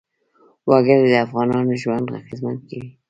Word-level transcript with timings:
وګړي 0.69 1.07
د 1.11 1.15
افغانانو 1.25 1.73
ژوند 1.81 2.07
اغېزمن 2.19 2.55
کوي. 2.67 2.89